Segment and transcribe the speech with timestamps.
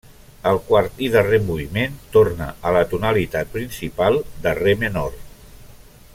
[0.51, 5.23] El quart i darrer moviment torna a la tonalitat principal de re menor.